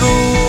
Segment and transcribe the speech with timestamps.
[0.00, 0.39] ruta.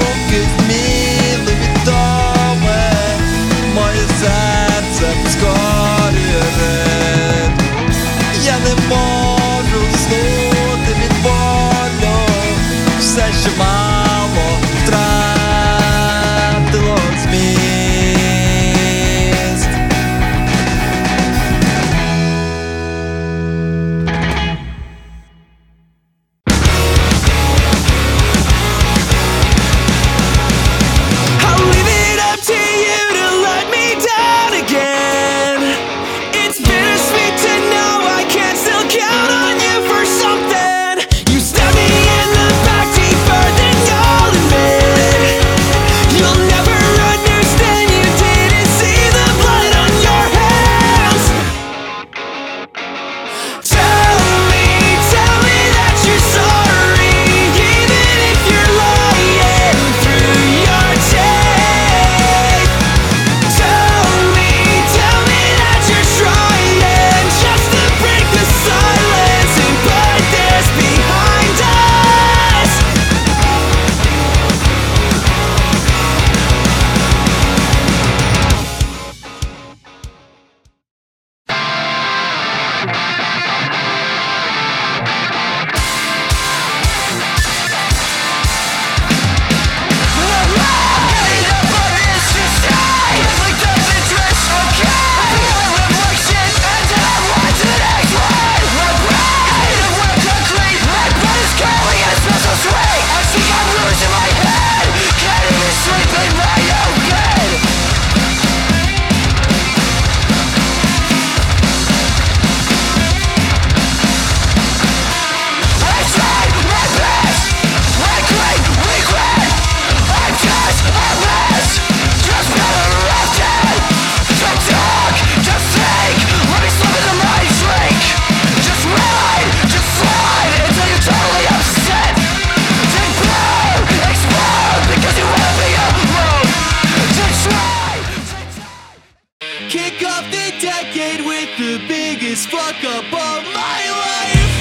[139.71, 144.51] kick off the decade with the biggest fuck up of my life.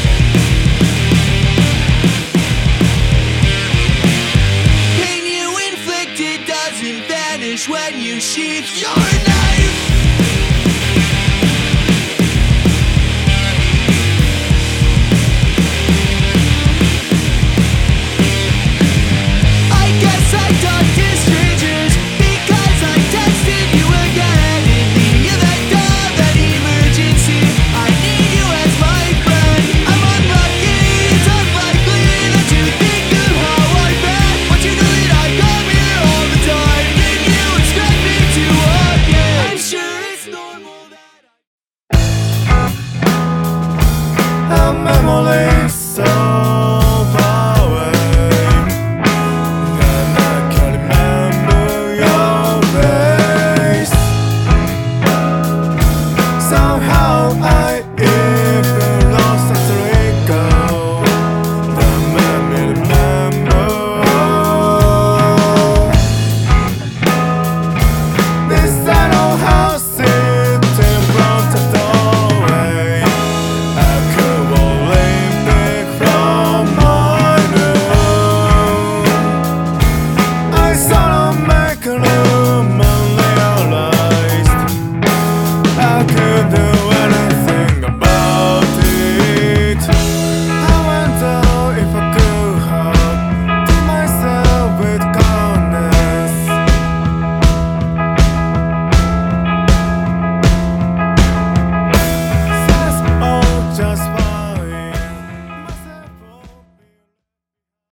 [5.02, 9.39] Pain you inflicted doesn't vanish when you sheath your knife.
[45.00, 45.49] I'm only